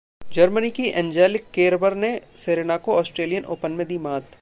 Germany 0.21 0.69
की 0.69 0.87
Angelique 0.89 1.45
Kerber 1.53 1.95
ने 1.95 2.11
Serena 2.37 2.77
को 2.79 2.95
ऑस्ट्रेलियन 2.95 3.45
ओपन 3.47 3.71
में 3.71 3.87
दी 3.87 3.97
मात 3.99 4.31